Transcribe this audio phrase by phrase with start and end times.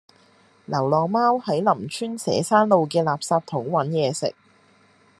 [0.65, 4.33] 流浪貓喺林村社山路嘅垃圾桶搵野食